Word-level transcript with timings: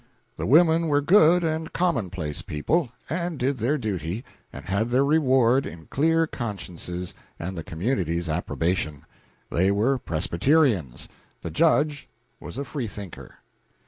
The 0.35 0.47
women 0.47 0.87
were 0.87 0.99
good 0.99 1.43
and 1.43 1.71
commonplace 1.73 2.41
people, 2.41 2.89
and 3.07 3.37
did 3.37 3.59
their 3.59 3.77
duty 3.77 4.25
and 4.51 4.65
had 4.65 4.89
their 4.89 5.05
reward 5.05 5.67
in 5.67 5.85
clear 5.91 6.25
consciences 6.25 7.13
and 7.37 7.55
the 7.55 7.63
community's 7.63 8.27
approbation. 8.27 9.05
They 9.51 9.69
were 9.69 9.99
Presbyterians, 9.99 11.07
the 11.43 11.51
Judge 11.51 12.09
was 12.39 12.57
a 12.57 12.65
free 12.65 12.87
thinker. 12.87 13.35